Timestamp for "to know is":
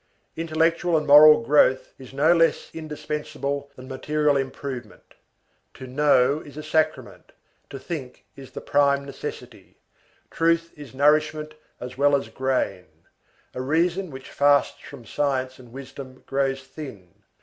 5.75-6.57